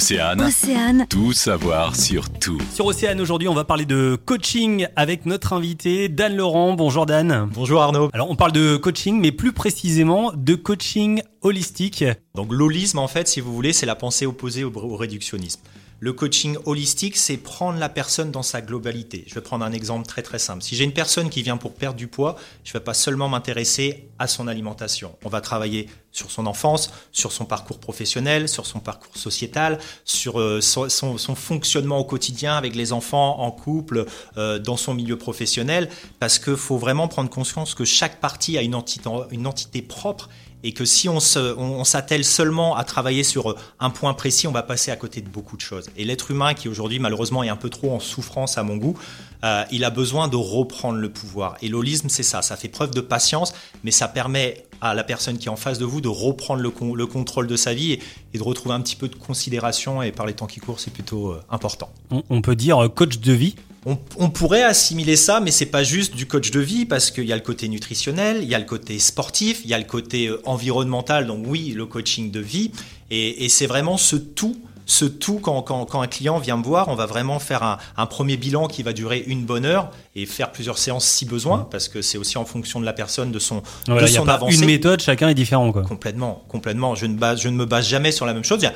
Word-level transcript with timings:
Océane, 0.00 0.40
Océane, 0.40 1.06
tout 1.10 1.34
savoir 1.34 1.94
sur 1.94 2.30
tout. 2.30 2.58
Sur 2.72 2.86
Océane, 2.86 3.20
aujourd'hui, 3.20 3.48
on 3.48 3.54
va 3.54 3.64
parler 3.64 3.84
de 3.84 4.18
coaching 4.24 4.86
avec 4.96 5.26
notre 5.26 5.52
invité 5.52 6.08
Dan 6.08 6.34
Laurent. 6.34 6.72
Bonjour 6.72 7.04
Dan. 7.04 7.50
Bonjour 7.52 7.82
Arnaud. 7.82 8.08
Alors, 8.14 8.30
on 8.30 8.34
parle 8.34 8.52
de 8.52 8.78
coaching, 8.78 9.20
mais 9.20 9.30
plus 9.30 9.52
précisément 9.52 10.32
de 10.34 10.54
coaching 10.54 11.20
holistique. 11.42 12.02
Donc 12.34 12.50
l'holisme, 12.50 12.98
en 12.98 13.08
fait, 13.08 13.28
si 13.28 13.42
vous 13.42 13.52
voulez, 13.54 13.74
c'est 13.74 13.84
la 13.84 13.94
pensée 13.94 14.24
opposée 14.24 14.64
au, 14.64 14.72
au 14.74 14.96
réductionnisme. 14.96 15.60
Le 15.98 16.14
coaching 16.14 16.56
holistique, 16.64 17.18
c'est 17.18 17.36
prendre 17.36 17.78
la 17.78 17.90
personne 17.90 18.30
dans 18.30 18.42
sa 18.42 18.62
globalité. 18.62 19.24
Je 19.26 19.34
vais 19.34 19.42
prendre 19.42 19.66
un 19.66 19.72
exemple 19.72 20.06
très 20.06 20.22
très 20.22 20.38
simple. 20.38 20.62
Si 20.62 20.76
j'ai 20.76 20.84
une 20.84 20.94
personne 20.94 21.28
qui 21.28 21.42
vient 21.42 21.58
pour 21.58 21.74
perdre 21.74 21.98
du 21.98 22.06
poids, 22.06 22.36
je 22.64 22.70
ne 22.70 22.72
vais 22.78 22.84
pas 22.84 22.94
seulement 22.94 23.28
m'intéresser 23.28 24.08
à 24.20 24.28
son 24.28 24.46
alimentation. 24.46 25.16
On 25.24 25.28
va 25.28 25.40
travailler 25.40 25.88
sur 26.12 26.30
son 26.30 26.46
enfance, 26.46 26.92
sur 27.10 27.32
son 27.32 27.46
parcours 27.46 27.78
professionnel, 27.78 28.48
sur 28.48 28.66
son 28.66 28.78
parcours 28.78 29.16
sociétal, 29.16 29.78
sur 30.04 30.38
euh, 30.38 30.60
son, 30.60 31.18
fonctionnement 31.34 31.98
au 31.98 32.04
quotidien 32.04 32.56
avec 32.56 32.76
les 32.76 32.92
enfants, 32.92 33.40
en 33.40 33.50
couple, 33.50 34.04
euh, 34.36 34.58
dans 34.58 34.76
son 34.76 34.94
milieu 34.94 35.16
professionnel, 35.16 35.88
parce 36.18 36.38
qu'il 36.38 36.56
faut 36.56 36.76
vraiment 36.76 37.08
prendre 37.08 37.30
conscience 37.30 37.74
que 37.74 37.84
chaque 37.84 38.20
partie 38.20 38.58
a 38.58 38.62
une 38.62 38.74
entité, 38.74 39.82
propre 39.82 40.28
et 40.62 40.72
que 40.72 40.84
si 40.84 41.08
on 41.08 41.20
se- 41.20 42.22
seulement 42.22 42.76
à 42.76 42.84
travailler 42.84 43.24
sur 43.24 43.56
un 43.78 43.90
point 43.90 44.12
précis, 44.12 44.46
on 44.46 44.52
va 44.52 44.62
passer 44.62 44.90
à 44.90 44.96
côté 44.96 45.22
de 45.22 45.28
beaucoup 45.28 45.56
de 45.56 45.62
choses. 45.62 45.88
Et 45.96 46.04
l'être 46.04 46.30
humain, 46.30 46.52
qui 46.52 46.68
aujourd'hui 46.68 46.98
malheureusement 46.98 47.42
est 47.42 47.48
un 47.48 47.56
peu 47.56 47.70
trop 47.70 47.94
en 47.94 48.00
souffrance 48.00 48.58
à 48.58 48.62
mon 48.62 48.76
goût, 48.76 48.98
euh, 49.42 49.64
il 49.70 49.84
a 49.84 49.90
besoin 49.90 50.28
de 50.28 50.36
reprendre 50.36 50.98
le 50.98 51.10
pouvoir. 51.10 51.56
Et 51.62 51.68
l'holisme, 51.68 52.08
c'est 52.10 52.22
ça, 52.22 52.42
ça 52.42 52.56
fait 52.56 52.68
preuve 52.68 52.90
de 52.90 53.00
patience, 53.00 53.54
mais 53.84 53.90
ça 53.90 54.08
permet 54.10 54.64
à 54.82 54.94
la 54.94 55.04
personne 55.04 55.38
qui 55.38 55.46
est 55.46 55.50
en 55.50 55.56
face 55.56 55.78
de 55.78 55.84
vous 55.84 56.00
de 56.00 56.08
reprendre 56.08 56.62
le, 56.62 56.70
con- 56.70 56.94
le 56.94 57.06
contrôle 57.06 57.46
de 57.46 57.56
sa 57.56 57.74
vie 57.74 57.92
et, 57.92 58.00
et 58.34 58.38
de 58.38 58.42
retrouver 58.42 58.74
un 58.74 58.80
petit 58.80 58.96
peu 58.96 59.08
de 59.08 59.16
considération. 59.16 60.02
Et 60.02 60.12
par 60.12 60.26
les 60.26 60.34
temps 60.34 60.46
qui 60.46 60.60
courent, 60.60 60.80
c'est 60.80 60.92
plutôt 60.92 61.32
euh, 61.32 61.42
important. 61.50 61.90
On, 62.10 62.22
on 62.30 62.42
peut 62.42 62.56
dire 62.56 62.88
coach 62.94 63.18
de 63.18 63.32
vie? 63.32 63.56
On, 63.86 63.98
on 64.18 64.28
pourrait 64.28 64.62
assimiler 64.62 65.16
ça, 65.16 65.40
mais 65.40 65.50
c'est 65.50 65.64
pas 65.66 65.84
juste 65.84 66.14
du 66.14 66.26
coach 66.26 66.50
de 66.50 66.60
vie 66.60 66.84
parce 66.84 67.10
qu'il 67.10 67.24
y 67.24 67.32
a 67.32 67.36
le 67.36 67.42
côté 67.42 67.66
nutritionnel, 67.66 68.40
il 68.42 68.48
y 68.48 68.54
a 68.54 68.58
le 68.58 68.66
côté 68.66 68.98
sportif, 68.98 69.62
il 69.64 69.70
y 69.70 69.74
a 69.74 69.78
le 69.78 69.84
côté 69.86 70.28
euh, 70.28 70.40
environnemental. 70.44 71.26
Donc 71.26 71.44
oui, 71.46 71.72
le 71.74 71.86
coaching 71.86 72.30
de 72.30 72.40
vie, 72.40 72.72
et, 73.10 73.44
et 73.44 73.48
c'est 73.48 73.66
vraiment 73.66 73.96
ce 73.96 74.16
tout. 74.16 74.56
Ce 74.92 75.04
tout, 75.04 75.38
quand, 75.40 75.62
quand, 75.62 75.84
quand 75.84 76.00
un 76.00 76.08
client 76.08 76.38
vient 76.40 76.56
me 76.56 76.64
voir, 76.64 76.88
on 76.88 76.96
va 76.96 77.06
vraiment 77.06 77.38
faire 77.38 77.62
un, 77.62 77.78
un 77.96 78.06
premier 78.06 78.36
bilan 78.36 78.66
qui 78.66 78.82
va 78.82 78.92
durer 78.92 79.22
une 79.28 79.44
bonne 79.44 79.64
heure 79.64 79.90
et 80.16 80.26
faire 80.26 80.50
plusieurs 80.50 80.78
séances 80.78 81.04
si 81.06 81.26
besoin, 81.26 81.68
parce 81.70 81.86
que 81.86 82.02
c'est 82.02 82.18
aussi 82.18 82.36
en 82.38 82.44
fonction 82.44 82.80
de 82.80 82.84
la 82.84 82.92
personne, 82.92 83.30
de 83.30 83.38
son, 83.38 83.62
Voilà, 83.86 84.02
de 84.02 84.06
il 84.08 84.10
n'y 84.10 84.16
a 84.16 84.20
son 84.20 84.26
pas 84.26 84.34
avancée. 84.34 84.58
une 84.58 84.64
méthode, 84.66 85.00
chacun 85.00 85.28
est 85.28 85.34
différent. 85.34 85.70
Quoi. 85.70 85.82
Complètement, 85.82 86.42
complètement. 86.48 86.96
Je 86.96 87.06
ne, 87.06 87.14
base, 87.14 87.40
je 87.40 87.48
ne 87.48 87.54
me 87.54 87.66
base 87.66 87.86
jamais 87.86 88.10
sur 88.10 88.26
la 88.26 88.34
même 88.34 88.42
chose. 88.42 88.58
Il 88.62 88.64
y 88.64 88.68
a- 88.68 88.72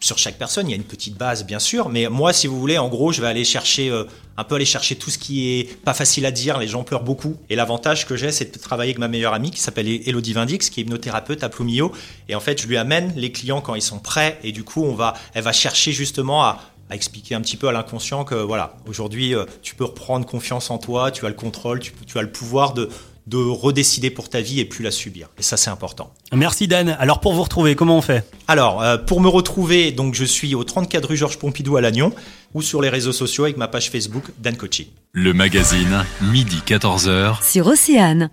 sur 0.00 0.18
chaque 0.18 0.38
personne, 0.38 0.68
il 0.68 0.70
y 0.70 0.74
a 0.74 0.76
une 0.76 0.84
petite 0.84 1.16
base, 1.16 1.44
bien 1.44 1.58
sûr, 1.58 1.88
mais 1.88 2.08
moi, 2.08 2.32
si 2.32 2.46
vous 2.46 2.60
voulez, 2.60 2.76
en 2.76 2.88
gros, 2.88 3.12
je 3.12 3.22
vais 3.22 3.28
aller 3.28 3.44
chercher, 3.44 3.88
euh, 3.88 4.04
un 4.36 4.44
peu 4.44 4.56
aller 4.56 4.66
chercher 4.66 4.96
tout 4.96 5.10
ce 5.10 5.18
qui 5.18 5.48
est 5.48 5.82
pas 5.82 5.94
facile 5.94 6.26
à 6.26 6.30
dire. 6.30 6.58
Les 6.58 6.68
gens 6.68 6.84
pleurent 6.84 7.02
beaucoup. 7.02 7.36
Et 7.48 7.56
l'avantage 7.56 8.06
que 8.06 8.14
j'ai, 8.14 8.30
c'est 8.30 8.54
de 8.54 8.58
travailler 8.58 8.90
avec 8.90 8.98
ma 8.98 9.08
meilleure 9.08 9.32
amie 9.32 9.50
qui 9.50 9.60
s'appelle 9.60 9.88
Elodie 9.88 10.34
Vindix, 10.34 10.68
qui 10.68 10.80
est 10.80 10.82
hypnothérapeute 10.82 11.42
à 11.42 11.48
Plumio. 11.48 11.92
Et 12.28 12.34
en 12.34 12.40
fait, 12.40 12.60
je 12.60 12.66
lui 12.66 12.76
amène 12.76 13.12
les 13.16 13.32
clients 13.32 13.62
quand 13.62 13.74
ils 13.74 13.82
sont 13.82 13.98
prêts. 13.98 14.38
Et 14.42 14.52
du 14.52 14.64
coup, 14.64 14.86
elle 15.34 15.42
va 15.42 15.52
chercher 15.52 15.92
justement 15.92 16.44
à, 16.44 16.60
expliquer 16.90 17.34
un 17.34 17.40
petit 17.40 17.56
peu 17.56 17.66
à 17.66 17.72
l'inconscient 17.72 18.24
que 18.24 18.36
voilà, 18.36 18.76
aujourd'hui, 18.86 19.34
euh, 19.34 19.44
tu 19.60 19.74
peux 19.74 19.84
reprendre 19.84 20.24
confiance 20.24 20.70
en 20.70 20.78
toi, 20.78 21.10
tu 21.10 21.26
as 21.26 21.28
le 21.28 21.34
contrôle, 21.34 21.80
tu 21.80 22.18
as 22.18 22.22
le 22.22 22.30
pouvoir 22.30 22.74
de, 22.74 22.88
de 23.26 23.38
redécider 23.38 24.10
pour 24.10 24.28
ta 24.28 24.40
vie 24.40 24.60
et 24.60 24.64
plus 24.64 24.84
la 24.84 24.90
subir. 24.90 25.28
Et 25.38 25.42
ça, 25.42 25.56
c'est 25.56 25.70
important. 25.70 26.12
Merci 26.32 26.68
Dan. 26.68 26.96
Alors, 27.00 27.20
pour 27.20 27.34
vous 27.34 27.42
retrouver, 27.42 27.74
comment 27.74 27.98
on 27.98 28.02
fait? 28.02 28.24
Alors, 28.46 28.82
euh, 28.82 28.98
pour 28.98 29.20
me 29.20 29.28
retrouver, 29.28 29.90
donc 29.92 30.14
je 30.14 30.24
suis 30.24 30.54
au 30.54 30.64
34 30.64 31.08
rue 31.08 31.16
Georges 31.16 31.38
Pompidou 31.38 31.76
à 31.76 31.80
Lannion 31.80 32.12
ou 32.54 32.62
sur 32.62 32.80
les 32.80 32.88
réseaux 32.88 33.12
sociaux 33.12 33.44
avec 33.44 33.56
ma 33.56 33.68
page 33.68 33.90
Facebook 33.90 34.24
Dan 34.38 34.56
Coaching. 34.56 34.86
Le 35.12 35.32
magazine, 35.32 36.04
midi 36.20 36.60
14h. 36.66 37.42
sur 37.42 37.66
Océane. 37.66 38.30